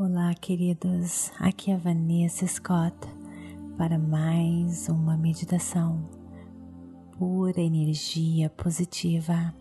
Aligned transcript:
Olá, 0.00 0.32
queridos. 0.32 1.32
Aqui 1.40 1.72
é 1.72 1.74
a 1.74 1.76
Vanessa 1.76 2.46
Scott 2.46 2.96
para 3.76 3.98
mais 3.98 4.88
uma 4.88 5.16
meditação 5.16 6.08
pura 7.18 7.60
energia 7.60 8.48
positiva. 8.48 9.52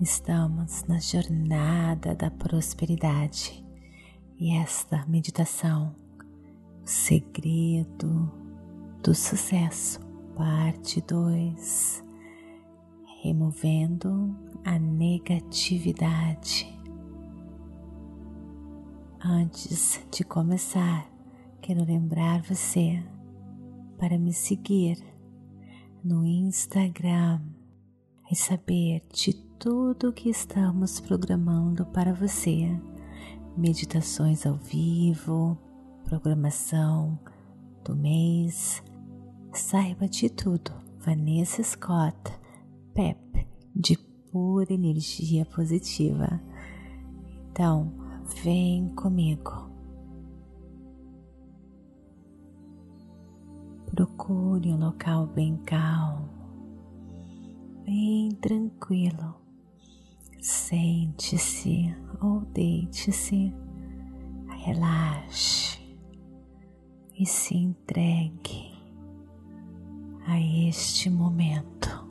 Estamos 0.00 0.84
na 0.84 1.00
jornada 1.00 2.14
da 2.14 2.30
prosperidade 2.30 3.66
e 4.38 4.54
esta 4.54 5.04
meditação, 5.06 5.92
o 6.84 6.86
segredo 6.86 8.30
do 9.02 9.12
sucesso, 9.16 9.98
parte 10.36 11.00
2, 11.00 12.04
removendo 13.20 14.32
a 14.64 14.78
negatividade 14.78 16.75
Antes 19.28 20.00
de 20.12 20.22
começar, 20.22 21.10
quero 21.60 21.84
lembrar 21.84 22.42
você 22.42 23.02
para 23.98 24.16
me 24.16 24.32
seguir 24.32 25.02
no 26.04 26.24
Instagram 26.24 27.40
e 28.30 28.36
saber 28.36 29.02
de 29.12 29.34
tudo 29.58 30.12
que 30.12 30.30
estamos 30.30 31.00
programando 31.00 31.84
para 31.86 32.14
você. 32.14 32.68
Meditações 33.56 34.46
ao 34.46 34.54
vivo, 34.54 35.58
programação 36.04 37.18
do 37.84 37.96
mês. 37.96 38.80
Saiba 39.52 40.06
de 40.06 40.30
tudo. 40.30 40.70
Vanessa 41.00 41.64
Scott, 41.64 42.16
PEP, 42.94 43.48
de 43.74 43.98
pura 44.30 44.72
energia 44.72 45.44
positiva. 45.46 46.40
Então, 47.50 48.05
Vem 48.34 48.88
comigo. 48.94 49.70
Procure 53.86 54.72
um 54.72 54.78
local 54.78 55.26
bem 55.28 55.56
calmo, 55.58 56.28
bem 57.84 58.30
tranquilo. 58.40 59.36
Sente-se 60.40 61.96
ou 62.20 62.40
deite-se, 62.40 63.54
relaxe 64.64 65.78
e 67.18 67.24
se 67.24 67.56
entregue 67.56 68.76
a 70.26 70.38
este 70.40 71.08
momento 71.08 72.04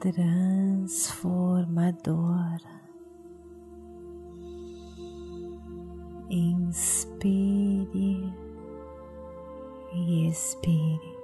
transformador 0.00 2.73
inspire 6.36 8.32
e 9.92 10.28
expire. 10.28 11.14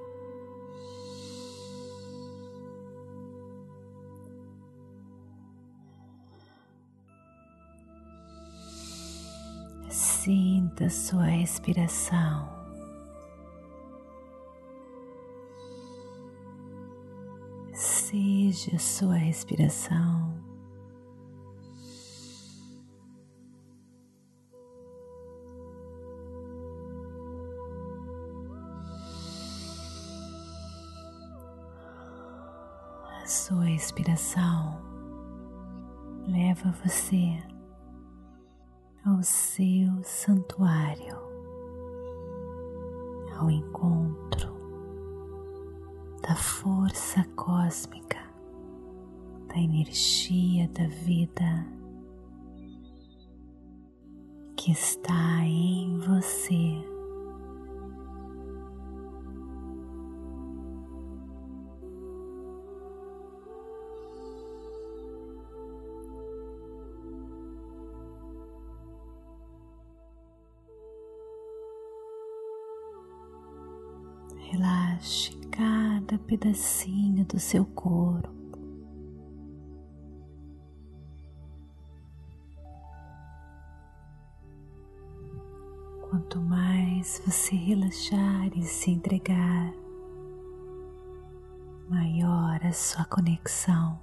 Sinta 9.89 10.89
sua 10.89 11.25
respiração. 11.25 12.49
Seja 17.73 18.79
sua 18.79 19.15
respiração. 19.15 20.50
Sua 33.31 33.63
respiração 33.63 34.77
leva 36.27 36.75
você 36.85 37.39
ao 39.07 39.23
seu 39.23 40.03
santuário, 40.03 41.17
ao 43.39 43.49
encontro 43.49 44.53
da 46.21 46.35
força 46.35 47.23
cósmica, 47.37 48.19
da 49.47 49.59
energia 49.61 50.69
da 50.69 50.89
vida 50.89 51.67
que 54.57 54.73
está 54.73 55.45
em 55.45 55.99
você. 56.01 56.90
Relaxe 75.01 75.35
cada 75.51 76.19
pedacinho 76.19 77.25
do 77.25 77.41
seu 77.41 77.65
corpo. 77.65 78.29
Quanto 86.03 86.39
mais 86.41 87.23
você 87.25 87.57
relaxar 87.57 88.51
e 88.55 88.63
se 88.63 88.91
entregar, 88.91 89.73
maior 91.89 92.61
a 92.63 92.73
sua 92.73 93.07
conexão 93.07 93.99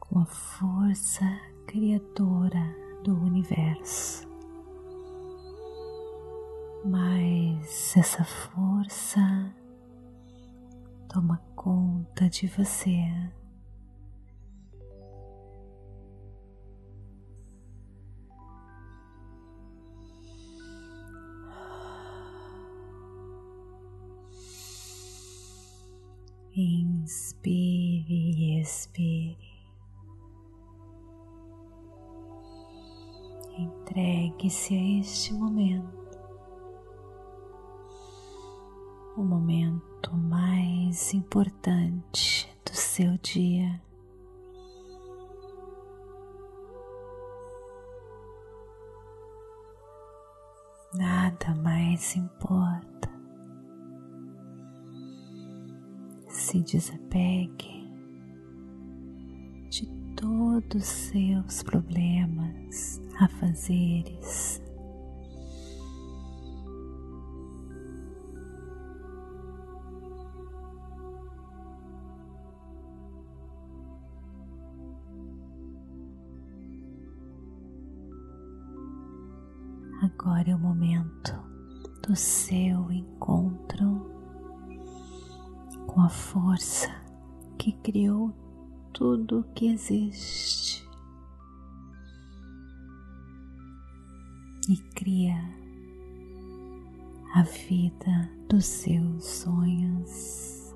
com 0.00 0.18
a 0.18 0.26
força 0.26 1.24
criadora 1.66 2.74
do 3.04 3.14
universo 3.14 4.29
mas 6.90 7.96
essa 7.96 8.24
força 8.24 9.54
toma 11.08 11.36
conta 11.54 12.28
de 12.28 12.48
você. 12.48 12.98
Inspire 26.52 28.04
e 28.12 28.60
expire. 28.60 29.38
Entregue-se 33.56 34.74
a 34.74 35.00
este 35.00 35.32
momento. 35.32 35.99
Momento 39.30 40.12
mais 40.16 41.14
importante 41.14 42.52
do 42.64 42.74
seu 42.74 43.16
dia. 43.18 43.80
Nada 50.94 51.54
mais 51.62 52.16
importa. 52.16 53.08
Se 56.28 56.60
desapegue 56.62 57.88
de 59.68 59.86
todos 60.16 60.82
os 60.82 60.88
seus 60.88 61.62
problemas, 61.62 63.00
afazeres, 63.20 64.60
Agora 80.22 80.50
é 80.50 80.54
o 80.54 80.58
momento 80.58 81.32
do 82.06 82.14
seu 82.14 82.92
encontro 82.92 84.06
com 85.86 86.02
a 86.02 86.10
força 86.10 86.94
que 87.58 87.72
criou 87.72 88.30
tudo 88.92 89.40
o 89.40 89.44
que 89.54 89.68
existe 89.68 90.86
e 94.68 94.76
cria 94.94 95.38
a 97.34 97.42
vida 97.42 98.30
dos 98.46 98.66
seus 98.66 99.24
sonhos. 99.24 100.69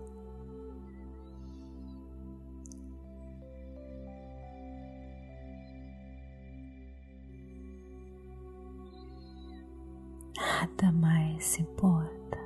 Nada 10.85 10.93
mais 10.93 11.59
importa. 11.59 12.39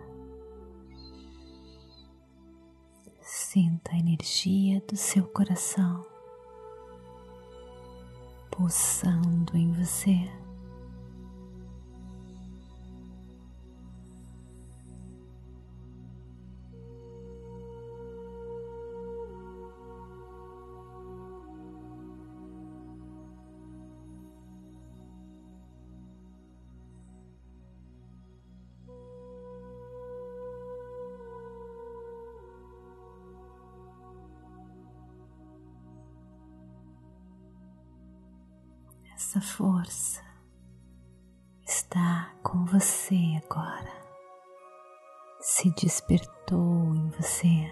Sinta 3.21 3.93
a 3.93 3.99
energia 3.99 4.81
do 4.89 4.97
seu 4.97 5.25
coração 5.25 6.07
pulsando 8.51 9.57
em 9.57 9.73
você. 9.73 10.31
Essa 39.19 39.41
força 39.41 40.23
está 41.67 42.33
com 42.41 42.65
você 42.67 43.43
agora, 43.45 43.93
se 45.41 45.75
despertou 45.75 46.95
em 46.95 47.11
você. 47.11 47.69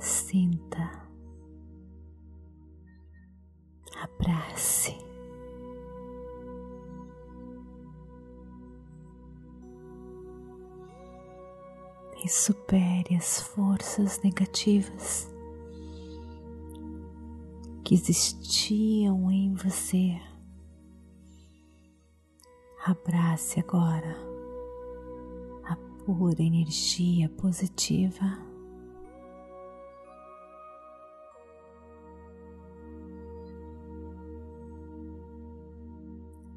Sinta, 0.00 1.06
abrace. 4.02 4.96
E 12.24 12.28
supere 12.30 13.14
as 13.14 13.42
forças 13.42 14.22
negativas 14.22 15.30
que 17.90 17.94
existiam 17.96 19.32
em 19.32 19.52
você. 19.52 20.16
Abrace 22.86 23.58
agora 23.58 24.16
a 25.64 25.74
pura 26.04 26.40
energia 26.40 27.28
positiva. 27.30 28.38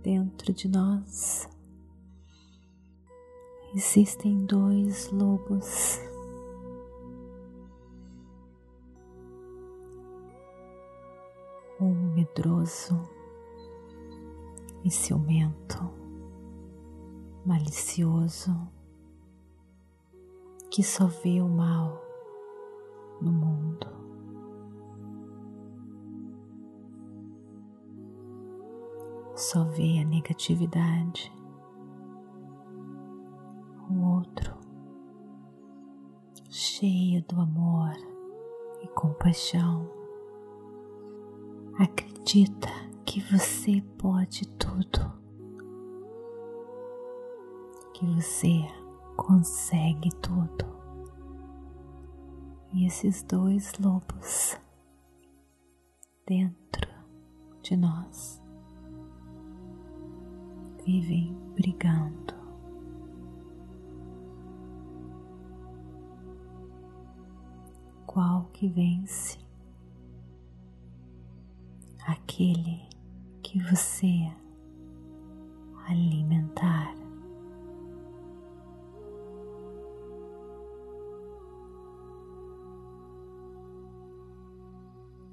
Dentro 0.04 0.54
de 0.54 0.68
nós 0.68 1.50
existem 3.74 4.46
dois 4.46 5.10
lobos 5.10 6.00
medroso 12.34 13.08
e 14.84 14.90
ciumento, 14.90 15.90
malicioso, 17.46 18.52
que 20.72 20.84
só 20.84 21.06
vê 21.06 21.42
o 21.42 21.48
mal 21.48 22.02
no 23.22 23.32
mundo. 23.32 23.88
Só 29.36 29.64
vê 29.66 30.00
a 30.00 30.06
negatividade. 30.06 31.32
O 33.90 34.16
outro, 34.16 34.58
cheio 36.50 37.24
do 37.24 37.40
amor 37.40 37.94
e 38.82 38.88
compaixão 38.88 40.04
Acredita 41.80 42.13
que 43.06 43.20
você 43.20 43.82
pode 43.98 44.48
tudo, 44.58 45.14
que 47.94 48.06
você 48.06 48.62
consegue 49.16 50.10
tudo. 50.22 50.66
E 52.74 52.88
esses 52.88 53.22
dois 53.24 53.74
lobos 53.78 54.58
dentro 56.26 56.90
de 57.62 57.76
nós 57.76 58.42
vivem 60.84 61.36
brigando. 61.56 62.34
Qual 68.08 68.46
que 68.54 68.70
vence? 68.70 69.43
Aquele 72.34 72.82
que 73.44 73.60
você 73.60 74.32
alimentar. 75.88 76.96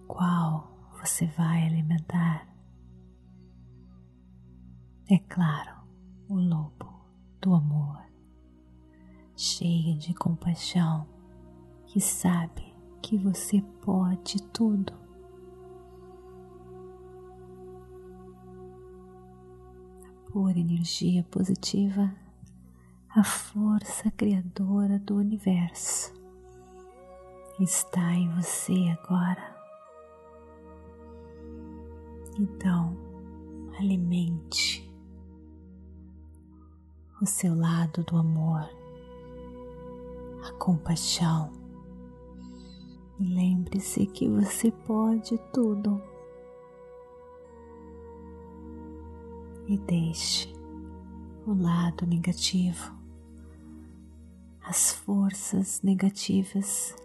Qual 0.06 0.70
você 1.00 1.24
vai 1.26 1.66
alimentar? 1.66 2.46
É 5.08 5.18
claro, 5.20 5.80
o 6.28 6.34
lobo 6.34 7.00
do 7.40 7.54
amor, 7.54 8.04
cheio 9.34 9.96
de 9.96 10.12
compaixão, 10.12 11.08
que 11.86 11.98
sabe 11.98 12.74
que 13.00 13.16
você 13.16 13.62
pode 13.80 14.42
tudo 14.52 15.09
pura 20.32 20.58
energia 20.58 21.24
positiva, 21.24 22.14
a 23.08 23.24
força 23.24 24.10
criadora 24.12 24.98
do 25.00 25.16
universo 25.16 26.12
está 27.58 28.14
em 28.14 28.28
você 28.36 28.96
agora. 29.02 29.56
Então, 32.38 32.96
alimente 33.76 34.88
o 37.20 37.26
seu 37.26 37.54
lado 37.54 38.04
do 38.04 38.16
amor, 38.16 38.70
a 40.48 40.52
compaixão. 40.58 41.50
E 43.18 43.24
lembre-se 43.24 44.06
que 44.06 44.28
você 44.28 44.70
pode 44.70 45.36
tudo. 45.52 46.09
E 49.70 49.78
deixe 49.78 50.52
o 51.46 51.54
lado 51.54 52.04
negativo, 52.04 52.92
as 54.60 54.90
forças 54.90 55.80
negativas 55.80 56.96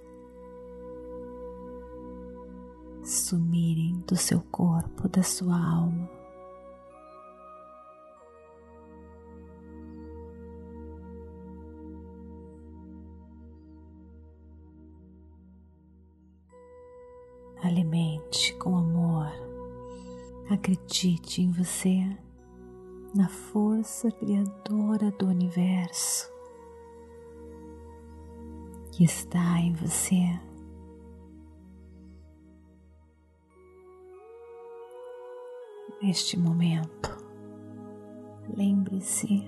sumirem 3.03 4.03
do 4.07 4.15
seu 4.15 4.41
corpo, 4.41 5.07
da 5.07 5.21
sua 5.21 5.55
alma. 5.55 6.09
Alimente 17.61 18.55
com 18.55 18.75
amor, 18.75 19.31
acredite 20.49 21.43
em 21.43 21.51
você 21.51 22.24
na 23.15 23.29
força 23.29 24.11
criadora 24.11 25.09
do 25.11 25.27
universo 25.27 26.29
que 28.91 29.05
está 29.05 29.57
em 29.57 29.71
você. 29.71 30.37
Neste 36.01 36.37
momento, 36.37 37.17
lembre-se 38.53 39.45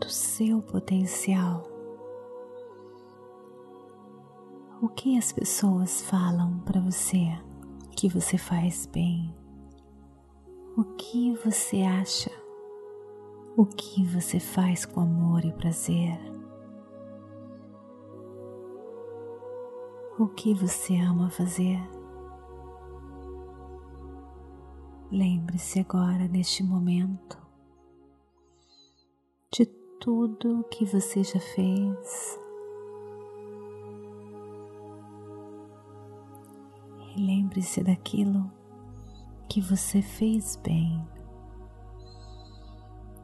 do 0.00 0.08
seu 0.08 0.62
potencial. 0.62 1.64
O 4.80 4.88
que 4.88 5.18
as 5.18 5.32
pessoas 5.32 6.00
falam 6.02 6.60
para 6.60 6.80
você 6.80 7.26
que 7.96 8.08
você 8.08 8.38
faz 8.38 8.86
bem? 8.86 9.35
O 10.76 10.84
que 10.96 11.32
você 11.36 11.82
acha? 11.82 12.30
O 13.56 13.64
que 13.64 14.04
você 14.04 14.38
faz 14.38 14.84
com 14.84 15.00
amor 15.00 15.44
e 15.44 15.52
prazer? 15.52 16.18
O 20.18 20.28
que 20.28 20.52
você 20.54 20.96
ama 20.96 21.30
fazer? 21.30 21.80
Lembre-se 25.10 25.80
agora, 25.80 26.28
neste 26.28 26.62
momento, 26.62 27.46
tudo 30.06 30.64
que 30.70 30.84
você 30.84 31.24
já 31.24 31.40
fez. 31.40 32.40
E 37.16 37.20
lembre-se 37.20 37.82
daquilo 37.82 38.55
que 39.48 39.60
você 39.60 40.02
fez 40.02 40.56
bem. 40.56 41.06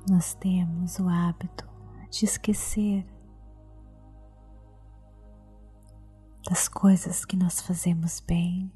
Nós 0.08 0.34
temos 0.34 0.98
o 0.98 1.08
hábito 1.08 1.68
de 2.10 2.24
esquecer 2.24 3.06
das 6.48 6.68
coisas 6.68 7.24
que 7.24 7.36
nós 7.36 7.60
fazemos 7.60 8.20
bem 8.20 8.72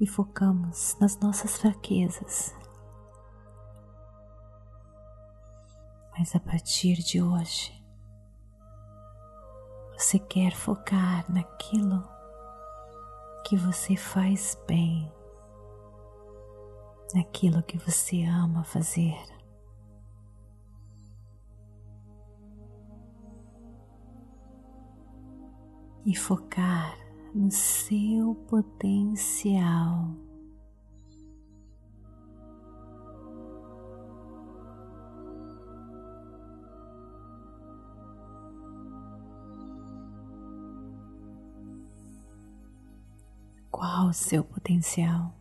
e 0.00 0.06
focamos 0.06 0.96
nas 1.00 1.18
nossas 1.18 1.58
fraquezas. 1.58 2.54
Mas 6.16 6.34
a 6.34 6.40
partir 6.40 6.96
de 6.96 7.20
hoje, 7.20 7.72
você 9.92 10.18
quer 10.18 10.52
focar 10.54 11.30
naquilo 11.30 12.13
que 13.44 13.56
você 13.56 13.94
faz 13.94 14.58
bem, 14.66 15.12
naquilo 17.14 17.62
que 17.62 17.76
você 17.76 18.24
ama 18.24 18.64
fazer. 18.64 19.14
E 26.06 26.16
focar 26.16 26.98
no 27.34 27.50
seu 27.50 28.34
potencial. 28.48 30.08
Qual 44.04 44.10
o 44.10 44.12
seu 44.12 44.44
potencial? 44.44 45.32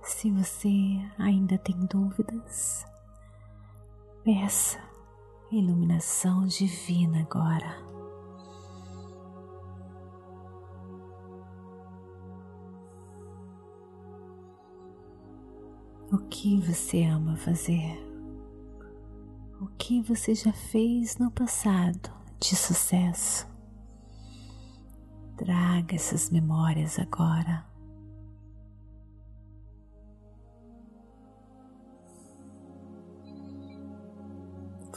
Se 0.00 0.30
você 0.30 0.68
ainda 1.18 1.58
tem 1.58 1.74
dúvidas, 1.86 2.86
peça 4.22 4.78
iluminação 5.50 6.46
divina 6.46 7.22
agora. 7.22 7.76
O 16.12 16.18
que 16.28 16.60
você 16.60 17.02
ama 17.02 17.36
fazer? 17.36 17.98
O 19.60 19.66
que 19.76 20.00
você 20.00 20.32
já 20.32 20.52
fez 20.52 21.18
no 21.18 21.28
passado 21.28 22.08
de 22.38 22.54
sucesso? 22.54 23.49
Traga 25.40 25.94
essas 25.94 26.28
memórias 26.28 26.98
agora. 26.98 27.64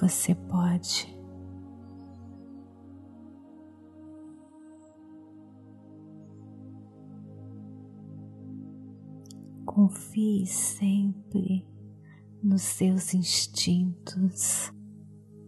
Você 0.02 0.36
pode 0.36 1.18
Confie 9.66 10.46
sempre 10.46 11.66
nos 12.44 12.64
seus 12.64 13.14
instintos, 13.14 14.74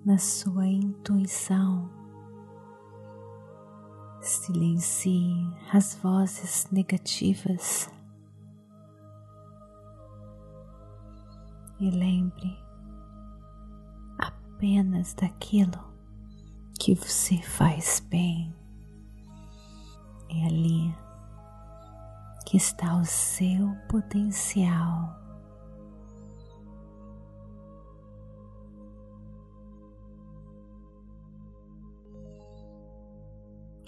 na 0.05 0.17
sua 0.17 0.65
intuição. 0.65 2.04
Silencie 4.25 5.47
as 5.71 5.93
vozes 6.01 6.67
negativas 6.71 7.91
e 11.79 11.91
lembre 11.91 12.57
apenas 14.17 15.13
daquilo 15.13 15.77
que 16.79 16.95
você 16.95 17.37
faz 17.43 17.99
bem. 18.09 18.51
É 20.27 20.47
ali 20.47 20.91
que 22.47 22.57
está 22.57 22.95
o 22.97 23.05
seu 23.05 23.75
potencial. 23.87 25.24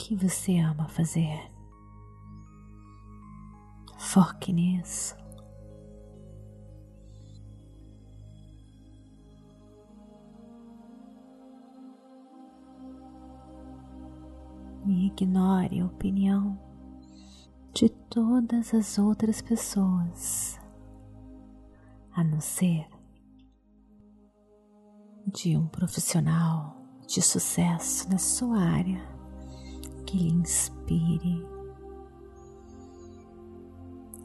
Que 0.08 0.16
você 0.16 0.58
ama 0.58 0.88
fazer? 0.88 1.52
Foque 3.98 4.54
nisso. 4.54 5.18
E 14.86 15.08
ignore 15.08 15.82
a 15.82 15.86
opinião 15.86 16.58
de 17.74 17.90
todas 17.90 18.74
as 18.74 18.98
outras 18.98 19.42
pessoas, 19.42 20.58
a 22.14 22.24
não 22.24 22.40
ser 22.40 22.88
de 25.34 25.58
um 25.58 25.68
profissional 25.68 26.78
de 27.06 27.22
sucesso 27.22 28.10
na 28.10 28.18
sua 28.18 28.58
área 28.58 29.17
que 30.08 30.18
lhe 30.18 30.30
inspire, 30.30 31.46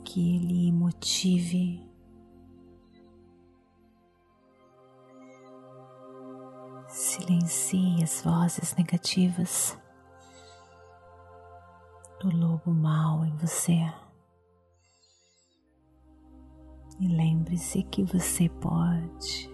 que 0.05 0.39
lhe 0.39 0.71
motive. 0.71 1.85
Silencie 6.89 8.03
as 8.03 8.23
vozes 8.23 8.77
negativas 8.77 9.77
do 12.21 12.31
lobo 12.31 12.73
mal 12.73 13.25
em 13.25 13.37
você. 13.39 13.93
E 17.01 17.09
lembre-se 17.09 17.83
que 17.83 18.05
você 18.05 18.49
pode 18.49 19.52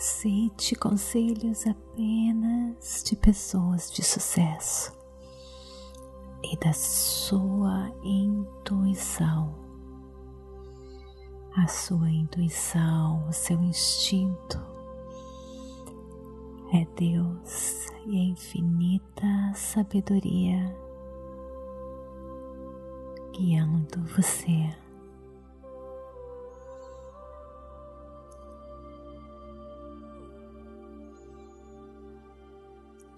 Aceite 0.00 0.74
conselhos 0.76 1.66
apenas 1.66 3.04
de 3.04 3.14
pessoas 3.14 3.92
de 3.92 4.02
sucesso 4.02 4.98
e 6.42 6.56
da 6.56 6.72
sua 6.72 7.92
intuição. 8.02 9.54
A 11.54 11.66
sua 11.66 12.08
intuição, 12.08 13.28
o 13.28 13.32
seu 13.34 13.60
instinto 13.60 14.58
é 16.72 16.86
Deus 16.96 17.86
e 18.06 18.16
a 18.16 18.24
infinita 18.24 19.52
sabedoria 19.54 20.74
guiando 23.34 24.02
você. 24.16 24.74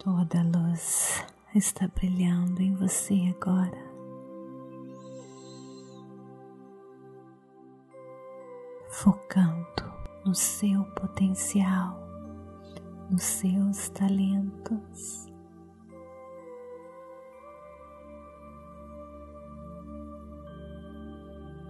Toda 0.04 0.40
a 0.40 0.42
luz 0.42 1.24
está 1.54 1.86
brilhando 1.86 2.60
em 2.60 2.74
você 2.74 3.32
agora. 3.36 3.78
Focando 8.90 9.94
no 10.26 10.34
seu 10.34 10.82
potencial, 10.96 11.96
nos 13.08 13.22
seus 13.22 13.90
talentos. 13.90 15.28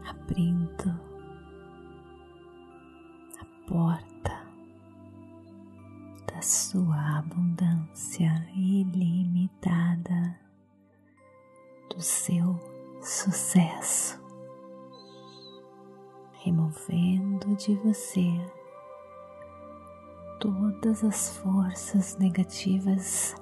Abrindo 0.08 0.88
a 3.38 3.68
porta 3.68 4.11
sua 6.52 7.18
abundância 7.18 8.30
ilimitada. 8.54 10.38
o 11.96 12.00
seu 12.00 12.58
sucesso, 13.00 14.22
removendo 16.44 17.54
de 17.56 17.74
você 17.76 18.28
todas 20.40 21.02
as 21.04 21.36
forças 21.38 22.18
negativas 22.18 23.34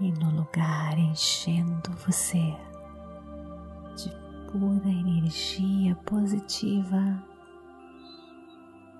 e 0.00 0.12
no 0.12 0.30
lugar 0.30 0.98
enchendo 0.98 1.90
você 2.06 2.54
de 3.96 4.10
pura 4.50 4.88
energia 4.88 5.94
positiva 6.06 7.22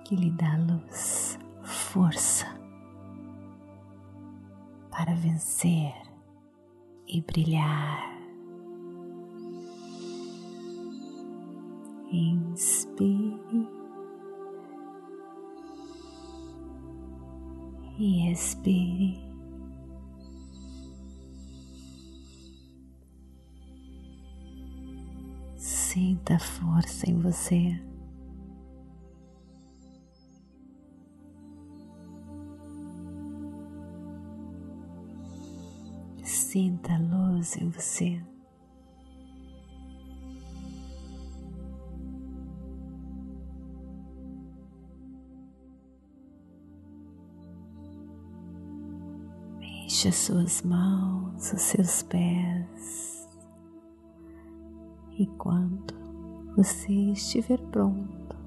que 0.05 0.15
lhe 0.15 0.29
dá 0.29 0.55
luz, 0.57 1.39
força 1.65 2.45
para 4.91 5.13
vencer 5.15 5.93
e 7.07 7.21
brilhar. 7.21 8.15
Inspire 12.11 13.67
e 17.97 18.31
expire. 18.31 19.25
Sinta 25.57 26.37
força 26.39 27.09
em 27.09 27.19
você. 27.19 27.94
Sinta 36.55 36.93
a 36.93 36.97
luz 36.97 37.57
em 37.57 37.67
você. 37.67 38.23
Mexa 49.59 50.13
suas 50.13 50.61
mãos, 50.61 51.51
os 51.51 51.61
seus 51.61 52.03
pés. 52.03 53.27
E 55.19 55.27
quando 55.37 55.93
você 56.55 56.93
estiver 57.11 57.59
pronto, 57.63 58.37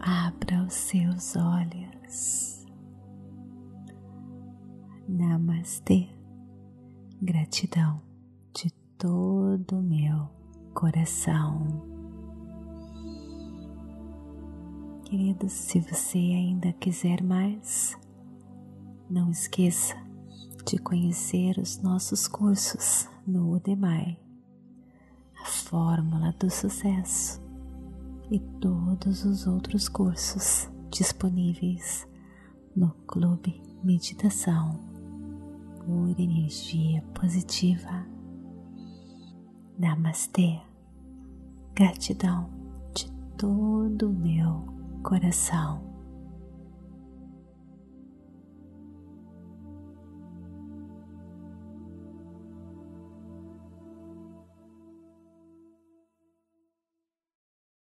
abra 0.00 0.64
os 0.64 0.74
seus 0.74 1.36
olhos. 1.36 2.66
Namastê 5.08 6.19
gratidão 7.22 8.00
de 8.54 8.70
todo 8.96 9.78
o 9.78 9.82
meu 9.82 10.28
coração. 10.72 11.66
Queridos, 15.04 15.52
se 15.52 15.80
você 15.80 16.18
ainda 16.18 16.72
quiser 16.72 17.22
mais, 17.22 17.94
não 19.10 19.30
esqueça 19.30 19.94
de 20.64 20.78
conhecer 20.78 21.58
os 21.58 21.82
nossos 21.82 22.26
cursos 22.26 23.08
no 23.26 23.54
Udemy, 23.54 24.18
a 25.42 25.44
Fórmula 25.44 26.32
do 26.38 26.48
Sucesso 26.48 27.42
e 28.30 28.38
todos 28.60 29.24
os 29.24 29.46
outros 29.46 29.88
cursos 29.88 30.70
disponíveis 30.90 32.08
no 32.74 32.94
Clube 33.06 33.60
Meditação 33.82 34.89
pura 35.80 36.20
energia 36.20 37.02
positiva. 37.14 38.06
Namastê. 39.78 40.60
Gratidão 41.74 42.50
de 42.94 43.10
todo 43.36 44.10
o 44.10 44.12
meu 44.12 44.66
coração. 45.02 45.89